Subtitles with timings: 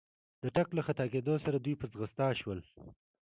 [0.41, 2.59] د ټک له خطا کېدو سره دوی په ځغستا شول.